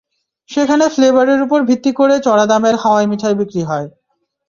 সেখানে 0.49 0.85
ফ্লেভারের 0.89 1.39
ওপর 1.41 1.59
ভিত্তি 1.69 1.91
করে 1.91 2.15
চড়া 2.19 2.45
দামের 2.45 2.75
হাওয়াই 2.75 3.07
মিঠাই 3.07 3.35
বিক্রি 3.39 3.61
হয়। 3.63 3.87